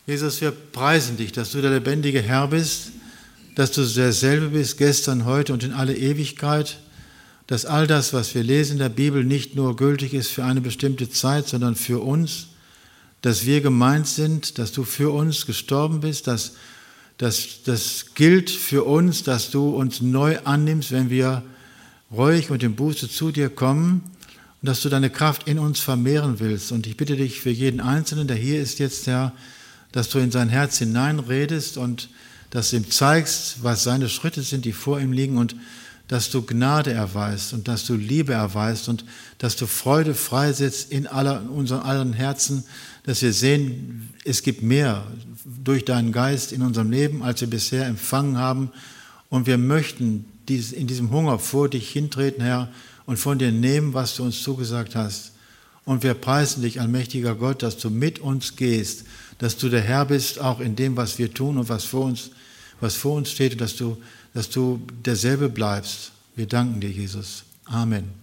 [0.06, 2.92] Jesus, wir preisen dich, dass du der lebendige Herr bist,
[3.56, 6.80] dass du derselbe bist, gestern, heute und in alle Ewigkeit
[7.48, 10.62] dass all das, was wir lesen in der Bibel, nicht nur gültig ist für eine
[10.62, 12.48] bestimmte Zeit, sondern für uns,
[13.22, 16.54] dass wir gemeint sind, dass du für uns gestorben bist, dass
[17.18, 21.44] das gilt für uns, dass du uns neu annimmst, wenn wir
[22.12, 24.04] ruhig und im Buße zu dir kommen
[24.62, 26.72] und dass du deine Kraft in uns vermehren willst.
[26.72, 29.34] Und ich bitte dich für jeden Einzelnen, der hier ist jetzt, Herr,
[29.92, 32.10] dass du in sein Herz hineinredest und
[32.50, 35.56] dass du ihm zeigst, was seine Schritte sind, die vor ihm liegen und
[36.08, 39.06] dass du Gnade erweist und dass du Liebe erweist und
[39.38, 42.66] dass du Freude freisetzt in, aller, in unseren allen Herzen,
[43.04, 45.06] dass wir sehen, es gibt mehr
[45.64, 48.72] durch deinen Geist in unserem Leben, als wir bisher empfangen haben.
[49.30, 52.70] Und wir möchten in diesem Hunger vor dich hintreten, Herr,
[53.06, 55.32] und von dir nehmen, was du uns zugesagt hast.
[55.86, 59.06] Und wir preisen dich, allmächtiger Gott, dass du mit uns gehst,
[59.40, 62.32] dass du der Herr bist, auch in dem, was wir tun und was vor uns,
[62.80, 63.98] was vor uns steht, und dass du
[64.34, 66.12] dass du derselbe bleibst.
[66.36, 67.44] Wir danken dir, Jesus.
[67.66, 68.23] Amen.